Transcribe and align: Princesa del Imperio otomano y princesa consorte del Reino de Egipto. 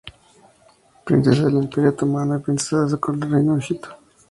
Princesa 1.05 1.43
del 1.45 1.57
Imperio 1.61 1.91
otomano 1.91 2.35
y 2.35 2.39
princesa 2.41 2.97
consorte 2.97 3.25
del 3.27 3.31
Reino 3.35 3.53
de 3.53 3.59
Egipto. 3.59 3.89